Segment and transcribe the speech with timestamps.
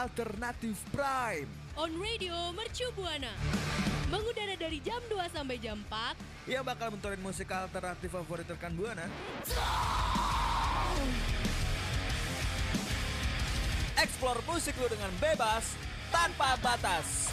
[0.00, 1.44] Alternatif Prime.
[1.76, 3.36] On Radio Mercu Buana.
[4.08, 6.48] Mengudara dari jam 2 sampai jam 4.
[6.48, 9.04] Yang bakal mentorin musik alternatif favorit rekan Buana.
[14.00, 15.76] Explore musik lu dengan bebas
[16.08, 17.28] tanpa batas.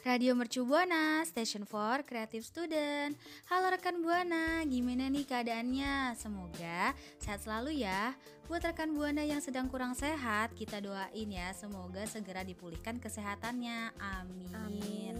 [0.00, 3.20] Radio Mercu Buana, Station for Creative Student.
[3.52, 6.16] Halo rekan Buana, gimana nih keadaannya?
[6.16, 8.16] Semoga sehat selalu ya.
[8.48, 13.92] Buat rekan Buana yang sedang kurang sehat, kita doain ya semoga segera dipulihkan kesehatannya.
[14.00, 14.56] Amin.
[14.56, 15.14] Amin.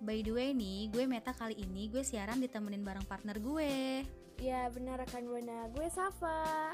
[0.00, 4.00] By the way nih, gue Meta kali ini gue siaran ditemenin bareng partner gue.
[4.40, 6.72] Ya benar rekan Buana, gue Safa.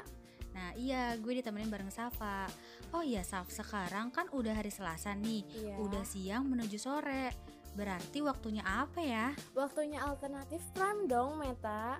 [0.53, 2.45] Nah iya, gue ditemenin bareng Safa.
[2.93, 5.75] Oh iya Saf, sekarang kan udah hari Selasa nih, Iya.
[5.81, 7.33] udah siang menuju sore.
[7.73, 9.33] Berarti waktunya apa ya?
[9.57, 11.97] Waktunya alternatif prime dong, Meta.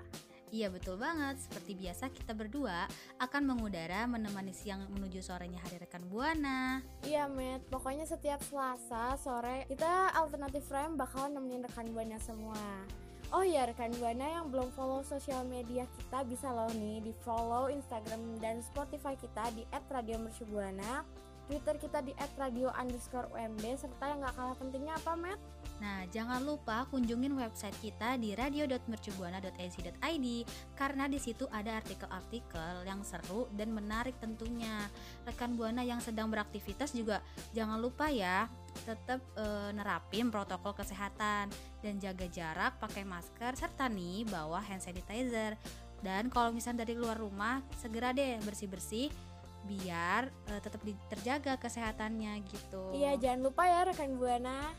[0.54, 2.86] Iya betul banget, seperti biasa kita berdua
[3.18, 7.66] akan mengudara menemani siang menuju sorenya hari rekan Buana Iya, Met.
[7.74, 12.86] Pokoknya setiap Selasa sore kita alternatif prime bakalan nemenin rekan Buana semua.
[13.34, 17.66] Oh iya, rekan Buana yang belum follow sosial media kita bisa loh nih di follow
[17.66, 21.02] Instagram dan Spotify kita di @radiomercubuana,
[21.50, 25.42] Twitter kita di @radio_umb serta yang gak kalah pentingnya apa, Met?
[25.82, 30.28] Nah jangan lupa kunjungin website kita di radio.mercubuana.ac.id
[30.78, 34.88] Karena di situ ada artikel-artikel yang seru dan menarik tentunya
[35.26, 38.46] Rekan Buana yang sedang beraktivitas juga jangan lupa ya
[38.84, 45.56] tetap eh, nerapin protokol kesehatan dan jaga jarak, pakai masker serta nih bawa hand sanitizer.
[46.04, 49.08] Dan kalau misalnya dari luar rumah, segera deh bersih-bersih
[49.64, 52.92] biar eh, tetap terjaga kesehatannya gitu.
[52.92, 54.76] Iya, jangan lupa ya rekan Buana.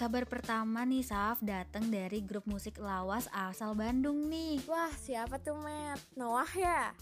[0.00, 4.64] Kabar pertama nih Saf datang dari grup musik lawas asal Bandung nih.
[4.64, 6.00] Wah, siapa tuh, Met?
[6.16, 6.96] Noah ya?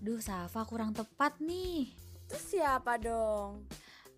[0.00, 2.03] Duh Safa kurang tepat nih.
[2.28, 3.66] Terus siapa dong?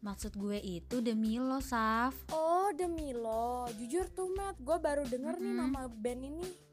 [0.05, 2.15] Maksud gue itu demi lo Saf.
[2.31, 3.67] Oh, demi lo.
[3.75, 5.61] Jujur tuh, Matt, gue baru denger nih Mm-mm.
[5.67, 6.67] nama band ini.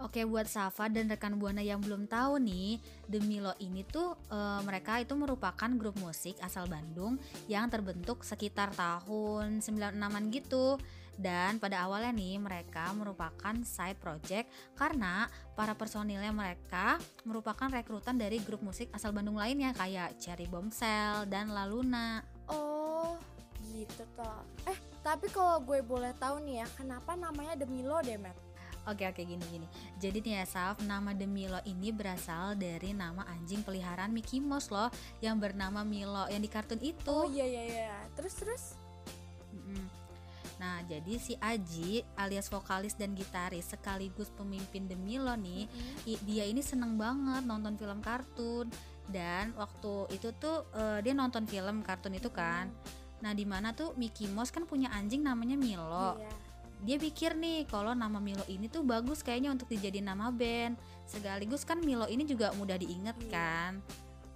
[0.00, 4.60] Oke buat Safa dan rekan Buana yang belum tahu nih, Demi Lo ini tuh eh,
[4.64, 7.20] mereka itu merupakan grup musik asal Bandung
[7.52, 10.80] yang terbentuk sekitar tahun 96-an gitu.
[11.16, 15.28] Dan pada awalnya nih mereka merupakan side project karena
[15.58, 21.52] para personilnya mereka merupakan rekrutan dari grup musik asal Bandung lainnya kayak Cherry Bombshell dan
[21.52, 22.24] Laluna.
[22.48, 23.18] Oh,
[23.68, 24.44] gitu toh.
[24.68, 28.50] Eh, tapi kalau gue boleh tahu nih ya, kenapa namanya demi lo deh, Matt?
[28.88, 29.68] Oke oke gini gini.
[30.00, 34.72] Jadi nih ya Saf, nama The Milo ini berasal dari nama anjing peliharaan Mickey Mouse
[34.72, 34.88] loh
[35.20, 37.12] yang bernama Milo yang di kartun itu.
[37.12, 37.92] Oh iya iya iya.
[38.16, 38.64] Terus terus?
[40.60, 45.64] Nah, jadi si Aji alias vokalis dan gitaris sekaligus pemimpin The Milo nih,
[46.04, 48.68] i- dia ini seneng banget nonton film kartun
[49.08, 52.68] dan waktu itu tuh eh, dia nonton film kartun itu kan.
[53.18, 56.16] Nah, di mana tuh Mickey Mouse kan punya anjing namanya Milo.
[56.16, 56.32] Iya.
[56.80, 61.60] dia pikir nih kalau nama Milo ini tuh bagus kayaknya untuk dijadiin nama band sekaligus
[61.60, 63.28] kan Milo ini juga mudah diinget Iya.
[63.28, 63.72] kan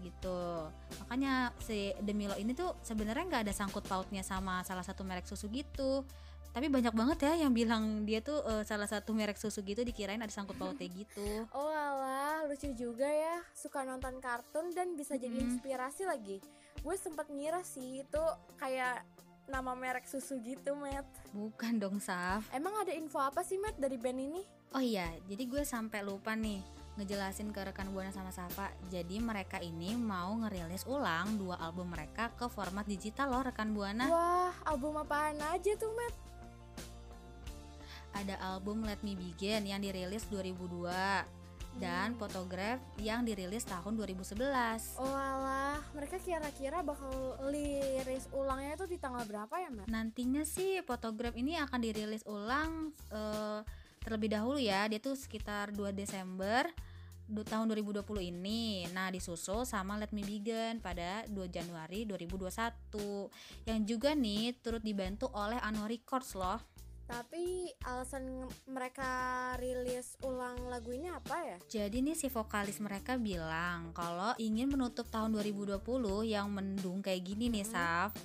[0.04, 0.68] gitu
[1.00, 5.24] makanya si The Milo ini tuh sebenarnya nggak ada sangkut pautnya sama salah satu merek
[5.24, 6.04] susu gitu
[6.52, 10.22] tapi banyak banget ya yang bilang dia tuh eh, salah satu merek susu gitu dikirain
[10.22, 13.42] ada sangkut pautnya gitu Oh alah, lucu juga ya.
[13.50, 15.50] Suka nonton kartun dan bisa jadi Mm-mm.
[15.50, 16.38] inspirasi lagi.
[16.78, 18.22] Gue sempet ngira sih itu
[18.54, 19.02] kayak
[19.44, 21.02] nama merek susu gitu, Matt.
[21.34, 24.42] bukan dong Saf Emang ada info apa sih, Matt, dari band ini?
[24.72, 26.62] Oh iya, jadi gue sampai lupa nih
[26.94, 28.70] ngejelasin ke rekan Buana sama Safa.
[28.86, 34.06] Jadi mereka ini mau ngerilis ulang dua album mereka ke format digital loh rekan Buana.
[34.06, 36.14] Wah, album apaan aja tuh, Matt?
[38.14, 41.42] Ada album Let Me Begin yang dirilis 2002
[41.82, 45.02] dan Photograph yang dirilis tahun 2011.
[45.02, 47.10] Oh alah, mereka kira-kira bakal
[47.50, 49.90] liris ulangnya itu di tanggal berapa ya, Matt?
[49.90, 53.60] Nantinya sih Photograph ini akan dirilis ulang eh,
[54.04, 54.84] terlebih dahulu ya.
[54.86, 56.68] Dia tuh sekitar 2 Desember
[57.24, 58.84] tahun 2020 ini.
[58.92, 65.32] Nah, disusul sama Let Me Begin pada 2 Januari 2021 yang juga nih turut dibantu
[65.32, 66.60] oleh Ano Records loh.
[67.04, 69.04] Tapi alasan mereka
[69.60, 71.58] rilis ulang lagu ini apa ya?
[71.68, 75.84] Jadi nih si vokalis mereka bilang kalau ingin menutup tahun 2020
[76.24, 78.16] yang mendung kayak gini nih Saf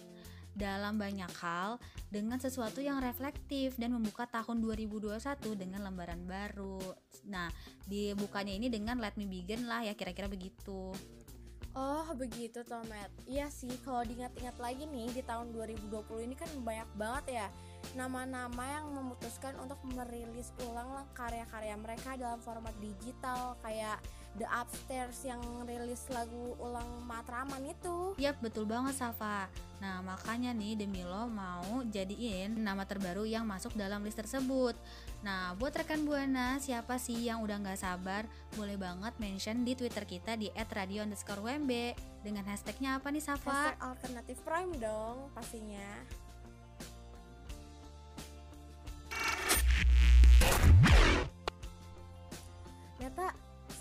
[0.57, 1.77] dalam banyak hal
[2.09, 5.17] dengan sesuatu yang reflektif dan membuka tahun 2021
[5.55, 6.81] dengan lembaran baru.
[7.29, 7.49] Nah,
[7.85, 10.93] dibukanya ini dengan Let Me Begin lah ya kira-kira begitu.
[11.77, 16.89] Oh begitu Tomet Iya sih kalau diingat-ingat lagi nih di tahun 2020 ini kan banyak
[16.97, 17.47] banget ya
[17.93, 24.01] Nama-nama yang memutuskan untuk merilis ulang karya-karya mereka dalam format digital Kayak
[24.39, 29.51] The Upstairs yang rilis lagu ulang Matraman itu Yap, betul banget Safa.
[29.83, 34.79] Nah, makanya nih demi lo mau jadiin nama terbaru yang masuk dalam list tersebut.
[35.19, 38.23] Nah, buat rekan Buana, siapa sih yang udah nggak sabar?
[38.55, 41.71] Boleh banget mention di Twitter kita di @radio_wmb
[42.23, 43.75] dengan hashtagnya apa nih Safa?
[43.75, 45.87] Hashtag alternatif prime dong pastinya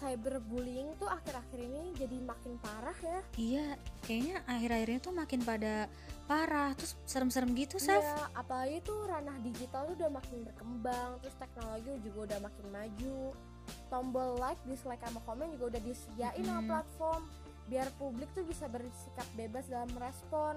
[0.08, 3.66] cyberbullying tuh akhir-akhir ini jadi makin parah ya Iya,
[4.08, 5.74] kayaknya akhir-akhirnya tuh makin pada
[6.24, 8.00] parah, terus serem-serem gitu, Saf.
[8.00, 13.20] Iya, apalagi tuh ranah digital tuh udah makin berkembang, terus teknologi juga udah makin maju.
[13.92, 16.68] Tombol like, dislike sama komen juga udah disediain sama Mm-mm.
[16.68, 17.22] platform
[17.68, 20.56] biar publik tuh bisa bersikap bebas dalam merespon.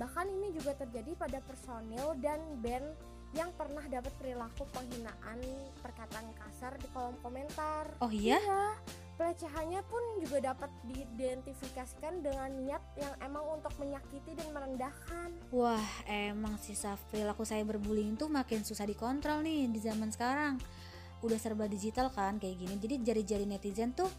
[0.00, 2.88] Bahkan ini juga terjadi pada personil dan band
[3.32, 5.40] yang pernah dapat perilaku penghinaan
[5.80, 7.88] perkataan kasar di kolom komentar.
[8.04, 8.36] Oh iya?
[8.36, 8.76] Iya,
[9.16, 15.32] pelecehannya pun juga dapat diidentifikasikan dengan niat yang emang untuk menyakiti dan merendahkan.
[15.48, 20.60] Wah, emang sih Saf, perilaku cyberbullying tuh makin susah dikontrol nih di zaman sekarang.
[21.24, 22.74] Udah serba digital kan kayak gini.
[22.76, 24.10] Jadi jari-jari netizen tuh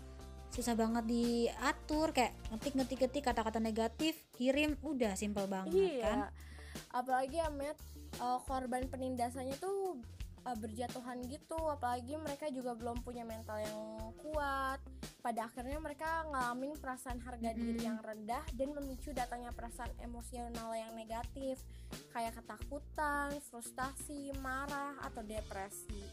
[0.54, 6.30] susah banget diatur kayak ngetik-ngetik-ngetik kata-kata negatif, kirim, udah simple banget kan.
[6.94, 7.78] Apalagi Amet
[8.20, 9.98] eh, korban penindasannya tuh
[10.46, 13.80] eh, berjatuhan gitu, apalagi mereka juga belum punya mental yang
[14.22, 14.80] kuat.
[15.24, 17.88] Pada akhirnya mereka ngalamin perasaan harga diri Mm-mm.
[17.88, 21.64] yang rendah dan memicu datangnya perasaan emosional yang negatif,
[22.12, 26.04] kayak ketakutan, frustasi, marah, atau depresi.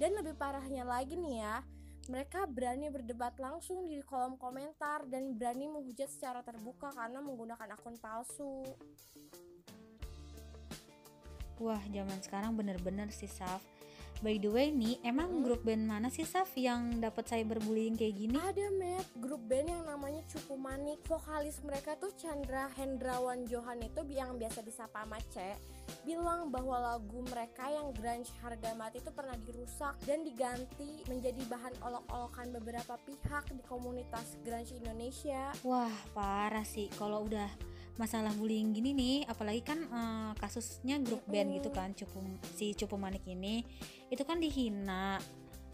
[0.00, 1.60] Dan lebih parahnya lagi nih ya,
[2.08, 8.00] mereka berani berdebat langsung di kolom komentar dan berani menghujat secara terbuka karena menggunakan akun
[8.00, 8.64] palsu.
[11.58, 13.62] Wah, zaman sekarang bener-bener sih Saf.
[14.18, 15.44] By the way nih, emang Mm-mm.
[15.46, 18.34] grup band mana sih Saf yang dapat cyberbullying kayak gini?
[18.34, 20.98] Ada Matt, grup band yang namanya Cupu Manik.
[21.06, 25.54] Vokalis mereka tuh Chandra Hendrawan Johan itu yang biasa disapa Mace
[26.04, 31.74] bilang bahwa lagu mereka yang grunge harga mati itu pernah dirusak dan diganti menjadi bahan
[31.80, 35.52] olok-olokan beberapa pihak di komunitas grunge Indonesia.
[35.64, 37.48] Wah, parah sih kalau udah
[37.98, 42.22] masalah bullying gini nih, apalagi kan eh, kasusnya grup band gitu kan, cupu
[42.54, 43.66] si Cupu Manik ini
[44.08, 45.18] itu kan dihina.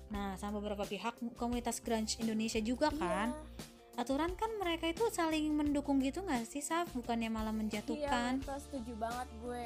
[0.09, 3.31] Nah, sama beberapa pihak komunitas grunge Indonesia juga kan.
[3.31, 3.73] Iya.
[3.95, 6.91] Aturan kan mereka itu saling mendukung gitu nggak sih, Saf?
[6.91, 8.43] Bukannya malah Iya, menjatuhkan.
[8.43, 9.65] Meta, setuju banget gue.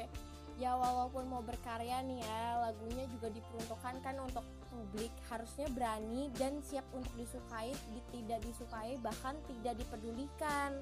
[0.59, 6.59] Ya walaupun mau berkarya nih ya, lagunya juga diperuntukkan kan untuk publik harusnya berani dan
[6.59, 10.77] siap untuk disukai, di- tidak disukai, bahkan tidak dipedulikan.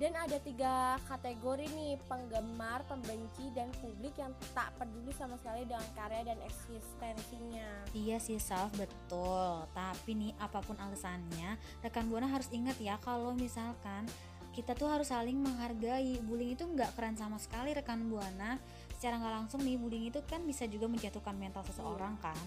[0.00, 5.84] Dan ada tiga kategori nih, penggemar, pembenci, dan publik yang tak peduli sama sekali dengan
[5.92, 7.84] karya dan eksistensinya.
[7.92, 9.68] Iya sih Saf betul.
[9.76, 14.08] Tapi nih apa pun alasannya Rekan Buana harus ingat ya Kalau misalkan
[14.56, 16.16] kita tuh harus saling menghargai.
[16.24, 18.56] Bullying itu nggak keren sama sekali rekan Buana.
[18.96, 22.40] Secara nggak langsung nih bullying itu kan bisa juga menjatuhkan mental seseorang kan.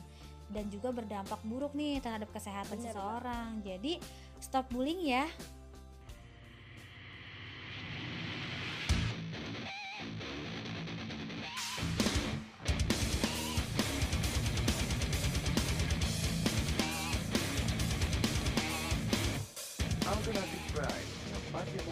[0.49, 3.61] Dan juga berdampak buruk nih terhadap kesehatan Bener, seseorang.
[3.61, 4.01] Jadi
[4.41, 5.29] stop bullying ya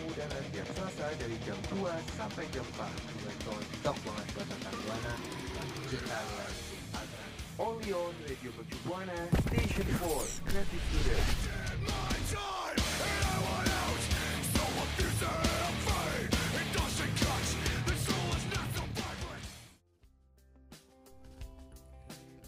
[0.01, 1.77] mengudara setiap Selasa dari jam 2
[2.17, 3.35] sampai jam 4 dengan
[3.85, 5.13] tok banget buat tentang Buana
[5.93, 6.55] Jelas
[7.61, 11.27] Only on Radio Mercu Buana Station 4 Creative Student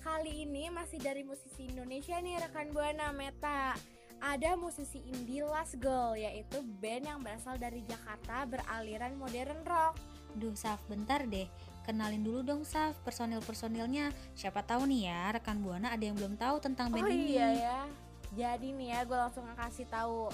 [0.02, 3.93] Kali ini masih dari musisi Indonesia nih rekan Buana Meta.
[4.24, 10.00] Ada musisi indie Last Girl yaitu band yang berasal dari Jakarta beraliran modern rock.
[10.40, 11.46] Duh Saf bentar deh
[11.86, 16.58] Kenalin dulu dong Saf personil-personilnya Siapa tahu nih ya rekan Buana ada yang belum tahu
[16.58, 17.80] tentang band oh ini iya ya.
[18.34, 20.34] Jadi nih ya gue langsung kasih tahu.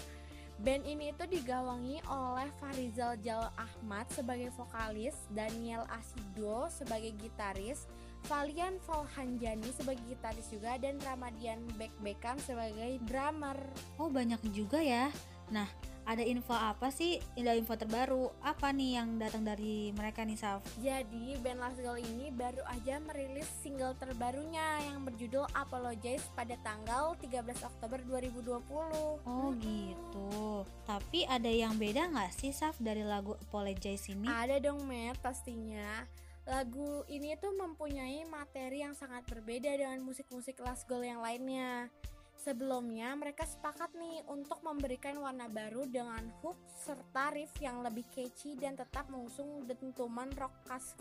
[0.60, 7.88] Band ini itu digawangi oleh Farizal Jal Ahmad sebagai vokalis, Daniel Asido sebagai gitaris,
[8.28, 13.58] Valian Valhanjani sebagai gitaris juga dan Ramadian Bek Bekam sebagai drummer.
[13.96, 15.08] Oh banyak juga ya.
[15.50, 15.70] Nah
[16.10, 17.22] ada info apa sih?
[17.38, 20.66] Ada info terbaru apa nih yang datang dari mereka nih Saf?
[20.82, 27.14] Jadi band Last Girl ini baru aja merilis single terbarunya yang berjudul Apologize pada tanggal
[27.22, 29.22] 13 Oktober 2020.
[29.22, 30.66] Oh gitu.
[30.90, 34.26] Tapi ada yang beda nggak sih Saf dari lagu Apologize ini?
[34.26, 36.10] Ada dong Matt pastinya.
[36.50, 41.94] Lagu ini tuh mempunyai materi yang sangat berbeda dengan musik-musik Last Girl yang lainnya.
[42.42, 48.58] Sebelumnya mereka sepakat nih untuk memberikan warna baru dengan hook serta riff yang lebih catchy
[48.58, 50.98] dan tetap mengusung dentuman rock khas,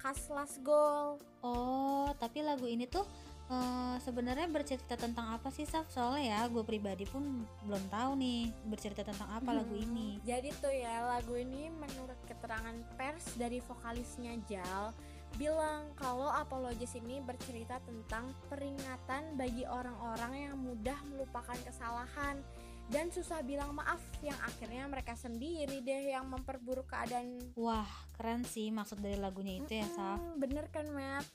[0.00, 1.20] khas Last Girl.
[1.44, 3.04] Oh, tapi lagu ini tuh
[3.50, 5.88] uh, sebenarnya bercerita tentang apa sih Saf?
[5.90, 10.08] Soalnya ya gue pribadi pun belum tahu nih bercerita tentang apa lagu Hmm, ini.
[10.26, 14.94] Jadi tuh ya lagu ini menurut keterangan pers dari vokalisnya Jal
[15.36, 22.40] bilang kalau Apologies ini bercerita tentang peringatan bagi orang-orang yang mudah melupakan kesalahan
[22.86, 28.70] dan susah bilang maaf yang akhirnya mereka sendiri deh yang memperburuk keadaan Wah, keren sih
[28.70, 30.22] maksud dari lagunya itu ya Saf.
[30.22, 31.26] Mm, bener kan Matt?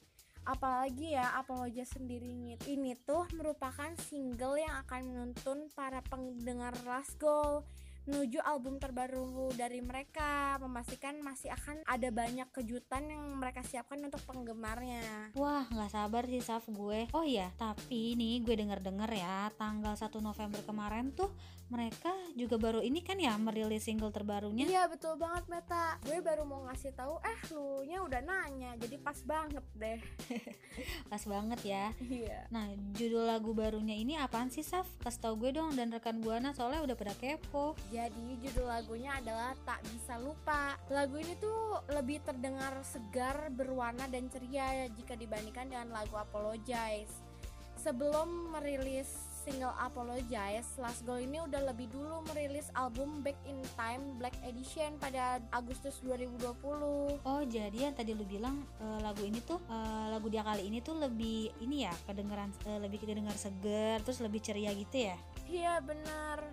[0.45, 7.21] Apalagi ya Apologies sendiri ini, ini tuh merupakan single yang akan menuntun para pendengar Last
[7.21, 7.61] Goal
[8.09, 14.25] menuju album terbaru dari mereka memastikan masih akan ada banyak kejutan yang mereka siapkan untuk
[14.25, 17.05] penggemarnya Wah, nggak sabar sih Saf gue.
[17.13, 21.29] Oh iya, tapi nih gue denger-denger ya, tanggal 1 November kemarin tuh
[21.71, 24.67] mereka juga baru ini kan ya merilis single terbarunya.
[24.67, 28.99] iya betul banget Meta gue baru mau ngasih tahu eh lu nya udah nanya jadi
[28.99, 29.99] pas banget deh
[31.11, 31.85] Pas banget ya.
[31.99, 34.87] iya Nah, judul lagu barunya ini apaan sih Saf?
[35.03, 37.75] Kasih tau gue dong dan rekan Buana soalnya udah pada kepo.
[37.91, 40.79] Jadi judul lagunya adalah Tak Bisa Lupa.
[40.87, 47.11] Lagu ini tuh lebih terdengar segar, berwarna dan ceria jika dibandingkan dengan lagu Apologize.
[47.75, 49.09] Sebelum merilis
[49.41, 55.01] single Apologize, Last Girl ini udah lebih dulu merilis album Back in Time Black Edition
[55.01, 57.25] pada Agustus 2020.
[57.25, 60.77] Oh, jadi yang tadi lu bilang eh, lagu ini tuh eh, lagu dia kali ini
[60.85, 65.17] tuh lebih ini ya, kedengeran eh, lebih kedengar seger, terus lebih ceria gitu ya.
[65.49, 66.45] Iya benar.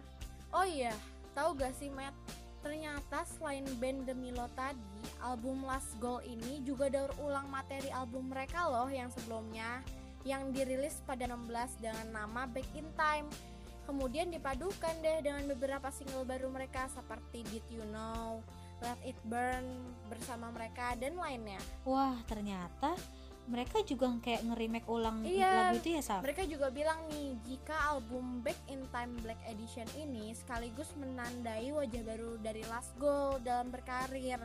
[0.48, 0.96] Oh iya,
[1.36, 2.16] tahu gak sih Matt?
[2.64, 4.80] Ternyata selain band The Milo tadi,
[5.20, 9.84] album Last Goal ini juga daur ulang materi album mereka loh yang sebelumnya
[10.26, 13.28] yang dirilis pada 16 dengan nama Back in Time.
[13.88, 18.44] Kemudian dipadukan deh dengan beberapa single baru mereka seperti Did You Know,
[18.84, 19.64] Let It Burn
[20.12, 21.56] bersama mereka dan lainnya.
[21.88, 22.92] Wah, ternyata
[23.48, 26.20] mereka juga kayak nge-remake ulang Iya, lagu itu ya, Saf?
[26.20, 32.02] Mereka juga bilang nih, jika album Back in Time Black Edition ini sekaligus menandai wajah
[32.04, 34.36] baru dari Last Goal dalam berkarir,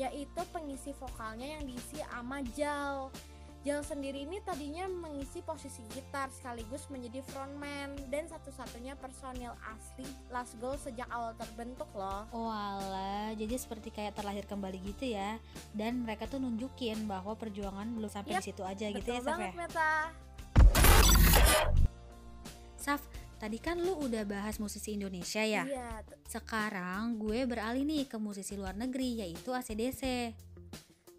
[0.00, 3.12] yaitu pengisi vokalnya yang diisi sama Jal.
[3.68, 10.56] Jal sendiri ini tadinya mengisi posisi gitar sekaligus menjadi frontman dan satu-satunya personil asli Last
[10.56, 12.24] Goal sejak awal terbentuk loh.
[12.32, 15.36] Oh alah, jadi seperti kayak terlahir kembali gitu ya.
[15.76, 19.36] Dan mereka tuh nunjukin bahwa perjuangan belum sampai Yap, di situ aja gitu ya, Saf
[19.36, 19.52] ya.
[19.52, 19.92] Meta.
[22.80, 23.04] Saf,
[23.36, 25.68] tadi kan lu udah bahas musisi Indonesia ya.
[25.68, 30.32] Iya, Sekarang gue beralih nih ke musisi luar negeri yaitu ACDC.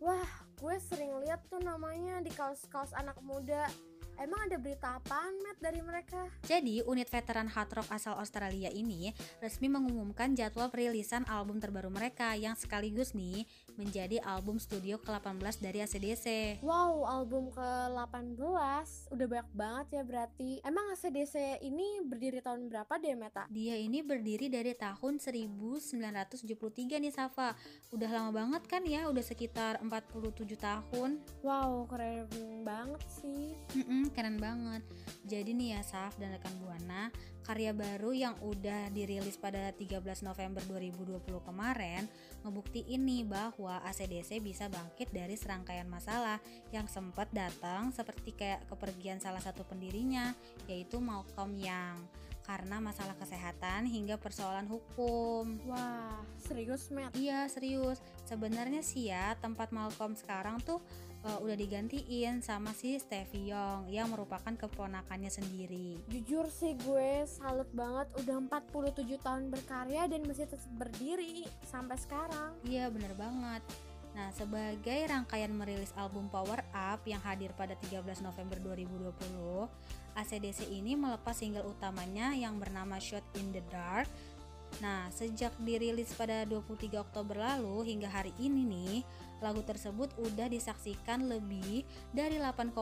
[0.01, 3.63] Wah, gue sering lihat tuh namanya di kaos-kaos anak muda.
[4.19, 6.27] Emang ada berita apaan, Matt, dari mereka?
[6.43, 12.35] Jadi, unit veteran hard rock asal Australia ini resmi mengumumkan jadwal perilisan album terbaru mereka
[12.35, 13.47] yang sekaligus nih
[13.79, 16.25] menjadi album studio ke-18 dari ACDC.
[16.59, 23.15] Wow, album ke-18 Udah banyak banget ya berarti Emang ACDC ini berdiri tahun berapa deh,
[23.15, 23.47] Meta?
[23.47, 27.55] Dia ini berdiri dari tahun 1973 nih Safa.
[27.95, 31.23] Udah lama banget kan ya, udah sekitar 47 tahun.
[31.39, 32.27] Wow, keren
[32.67, 34.83] banget sih Mm-mm, keren banget.
[35.29, 40.61] Jadi nih ya Saf dan rekan Buana, karya baru yang udah dirilis pada 13 November
[40.67, 42.05] 2020 kemarin
[42.45, 46.39] ngebuktiin nih bahwa ACDC bisa bangkit dari serangkaian masalah
[46.71, 50.31] yang sempat datang seperti kayak kepergian salah satu pendirinya
[50.69, 51.99] yaitu Malcolm Young
[52.49, 55.61] karena masalah kesehatan hingga persoalan hukum.
[55.69, 57.13] Wah, serius, Matt?
[57.13, 58.01] Iya serius.
[58.25, 60.81] Sebenarnya sih ya tempat Malcolm sekarang tuh
[61.25, 65.99] uh, udah digantiin sama si Stevie Young yang merupakan keponakannya sendiri.
[66.07, 72.51] Jujur sih gue salut banget udah 47 tahun berkarya dan masih tetap berdiri sampai sekarang
[72.63, 73.63] Iya bener banget.
[74.17, 79.69] Nah sebagai rangkaian merilis album Power Up yang hadir pada 13 November 2020,
[80.17, 84.09] ACDC ini melepas single utamanya yang bernama Shot in the Dark.
[84.77, 88.95] Nah sejak dirilis pada 23 Oktober lalu hingga hari ini nih,
[89.41, 92.75] lagu tersebut udah disaksikan lebih dari 8,5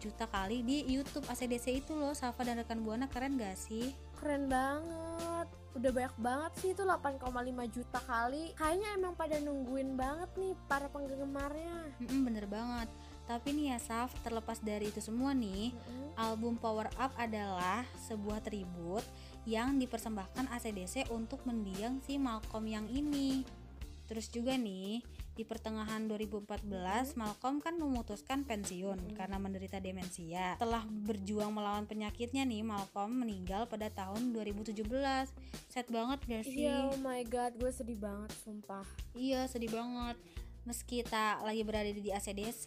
[0.00, 3.06] juta kali di YouTube ACDC itu loh, Safa dan rekan Buana.
[3.10, 3.94] Keren gak sih?
[4.18, 5.46] Keren banget.
[5.76, 7.20] Udah banyak banget sih itu 8,5
[7.68, 8.56] juta kali.
[8.56, 11.92] Kayaknya emang pada nungguin banget nih para penggemarnya.
[12.00, 12.88] Mm-mm, bener banget.
[13.26, 16.14] Tapi nih ya Saf terlepas dari itu semua nih Mm-mm.
[16.14, 19.02] album Power Up adalah sebuah tribut
[19.46, 23.46] yang dipersembahkan ACDC untuk mendiang si Malcolm yang ini.
[24.06, 25.02] Terus juga nih
[25.36, 30.56] di pertengahan 2014 Malcolm kan memutuskan pensiun karena menderita demensia.
[30.56, 34.80] Setelah berjuang melawan penyakitnya nih Malcolm meninggal pada tahun 2017
[35.68, 36.64] sad banget gak sih?
[36.64, 38.86] Iya, oh my god, gue sedih banget, sumpah.
[39.12, 40.16] Iya sedih banget.
[40.66, 42.66] Meski tak lagi berada di ACDC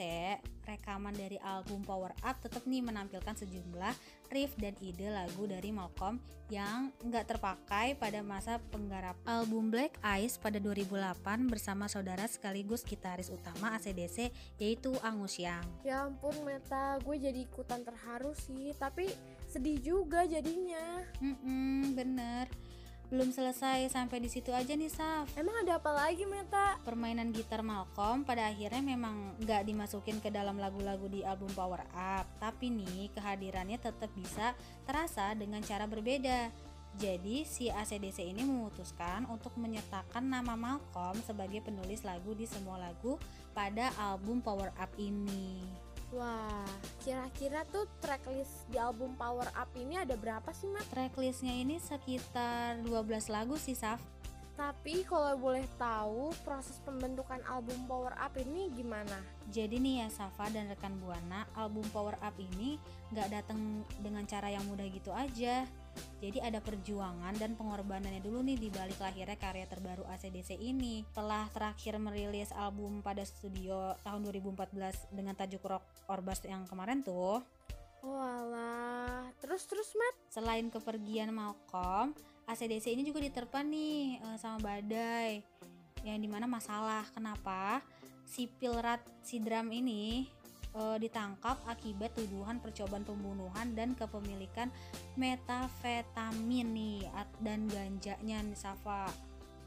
[0.64, 3.92] Rekaman dari album Power Up tetap nih menampilkan sejumlah
[4.34, 10.38] riff dan ide lagu dari Malcolm Yang nggak terpakai pada masa penggarap album Black Eyes
[10.38, 17.16] pada 2008 Bersama saudara sekaligus gitaris utama ACDC yaitu Angus Young Ya ampun, Meta, gue
[17.18, 19.10] jadi ikutan terharu sih, tapi
[19.50, 21.02] sedih juga jadinya.
[21.22, 22.46] Mm-mm, bener
[23.10, 25.34] belum selesai sampai di situ aja nih Saf.
[25.34, 26.78] Emang ada apa lagi, Meta?
[26.86, 32.26] permainan gitar Malcolm pada akhirnya memang nggak dimasukin ke dalam lagu-lagu di album Power Up.
[32.38, 34.54] Tapi nih kehadirannya tetap bisa
[34.86, 36.54] terasa dengan cara berbeda.
[36.98, 43.22] Jadi si ACDC ini memutuskan untuk menyertakan nama Malcolm sebagai penulis lagu di semua lagu
[43.54, 45.62] pada album Power Up ini
[46.10, 46.66] Wah,
[47.06, 50.90] kira-kira tuh tracklist di album Power Up ini ada berapa sih, Met?
[50.90, 54.02] tracklistnya ini sekitar 12 lagu sih Saf
[54.58, 59.22] Tapi kalau boleh tahu, proses pembentukan album Power Up ini gimana?
[59.54, 62.82] Jadi nih ya Safa dan rekan Buana, album Power Up ini
[63.14, 65.64] nggak datang dengan cara yang mudah gitu aja.
[66.20, 71.08] Jadi ada perjuangan dan pengorbanannya dulu nih di balik lahirnya karya terbaru ACDC ini.
[71.16, 77.40] Telah terakhir merilis album pada studio tahun 2014 dengan tajuk Rock Orbas yang kemarin tuh.
[78.00, 80.16] Walah, terus-terus, Met?
[80.32, 82.16] Selain kepergian Malcolm,
[82.50, 85.44] ACDC ini juga diterpa nih eh, sama badai
[86.02, 87.84] yang di mana masalah kenapa
[88.24, 90.26] si Pilrat si drum ini
[90.76, 94.70] eh, ditangkap akibat tuduhan percobaan pembunuhan dan kepemilikan
[95.16, 97.02] metafetamin nih
[97.42, 99.10] dan ganjanya nih Safa.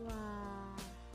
[0.02, 0.74] Wah,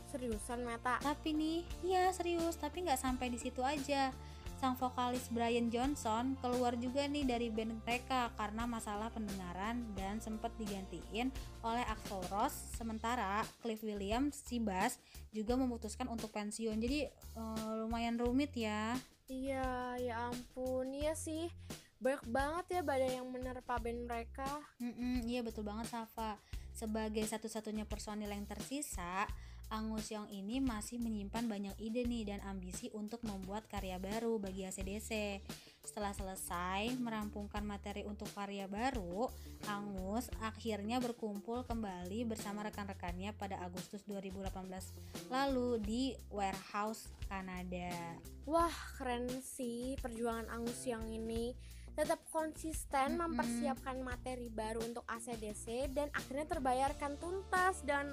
[0.09, 0.97] seriusan, Meta?
[1.03, 2.55] tapi nih ya serius.
[2.55, 4.11] Tapi nggak sampai di situ aja.
[4.57, 10.49] Sang vokalis Brian Johnson keluar juga nih dari band mereka karena masalah pendengaran dan sempat
[10.57, 11.29] digantiin
[11.61, 14.97] oleh Axl Rose sementara Cliff Williams si bass
[15.29, 16.73] juga memutuskan untuk pensiun.
[16.81, 18.97] Jadi eh, lumayan rumit ya
[19.27, 21.51] Iya, ya ampun, iya sih.
[21.99, 24.47] Banyak banget ya badai yang menerpa band mereka.
[24.79, 26.39] Mm-mm, iya betul banget Safa
[26.77, 29.25] sebagai satu-satunya personil yang tersisa
[29.73, 34.63] Angus Young ini masih menyimpan banyak ide nih dan ambisi untuk membuat karya baru bagi
[34.63, 35.41] ACDC.
[35.87, 39.31] Setelah selesai merampungkan materi untuk karya baru,
[39.71, 44.51] Angus akhirnya berkumpul kembali bersama rekan-rekannya pada Agustus 2018
[45.31, 48.19] lalu di Warehouse, Kanada.
[48.43, 51.55] Wah, keren sih perjuangan Angus yang ini.
[51.95, 53.39] Tetap konsisten Mm-mm.
[53.39, 58.11] mempersiapkan materi baru untuk ACDC dan akhirnya terbayarkan tuntas dan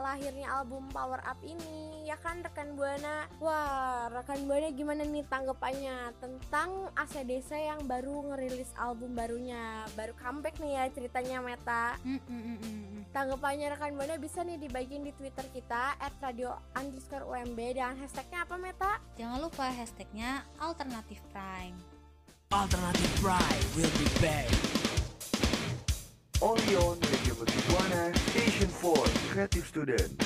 [0.00, 6.12] lahirnya album Power Up ini ya kan rekan buana wah rekan buana gimana nih tanggapannya
[6.20, 13.08] tentang ACDC yang baru ngerilis album barunya baru comeback nih ya ceritanya Meta Mm-mm-mm-mm.
[13.14, 18.44] tanggapannya rekan buana bisa nih dibagiin di twitter kita at radio underscore UMB dan hashtagnya
[18.44, 21.76] apa Meta Jangan lupa hashtagnya Alternative Prime.
[22.50, 24.93] Alternative Pride will be back.
[26.44, 29.02] Only on Radio Mercubuana Station for
[29.32, 30.22] Creative Student.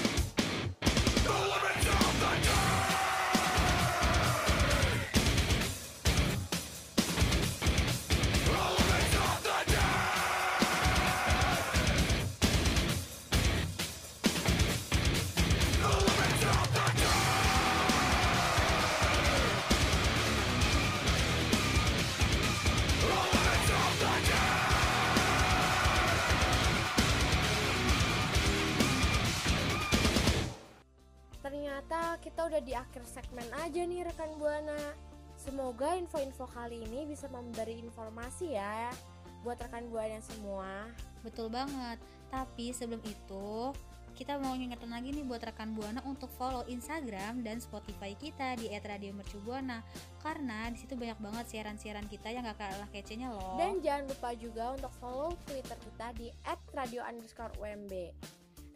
[33.18, 34.94] Segmen aja nih rekan Buana.
[35.34, 38.94] Semoga info-info kali ini bisa memberi informasi ya
[39.42, 40.86] buat rekan Buana semua.
[41.26, 41.98] Betul banget.
[42.30, 43.74] Tapi sebelum itu,
[44.14, 48.70] kita mau ngingetin lagi nih buat rekan Buana untuk follow Instagram dan Spotify kita di
[48.70, 49.82] @radiomercubuana
[50.22, 53.58] karena di situ banyak banget siaran-siaran kita yang gak kalah kecenya loh.
[53.58, 56.30] Dan jangan lupa juga untuk follow Twitter kita di
[56.70, 57.90] @radio_umb.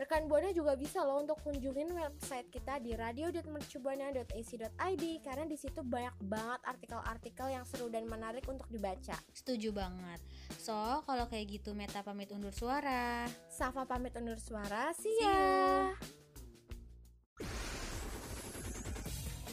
[0.02, 6.18] Rekan Buana juga bisa loh untuk kunjungin website kita di radio.mercubuana.ac.id karena di situ banyak
[6.26, 9.14] banget artikel-artikel yang seru dan menarik untuk dibaca.
[9.30, 10.18] Setuju banget.
[10.58, 10.74] So,
[11.06, 13.30] kalau kayak gitu Meta pamit undur suara.
[13.46, 14.90] Safa pamit undur suara.
[14.98, 15.92] See See ya.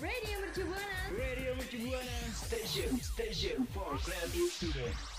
[0.02, 5.19] Radio Mercu Buana Radio Mercu Buana Station Station for Creative Student